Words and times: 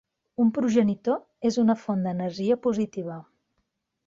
Un 0.43 0.47
progenitor 0.57 1.19
és 1.51 1.59
una 1.65 1.75
font 1.83 2.03
d'energia 2.09 2.59
positiva. 2.65 3.21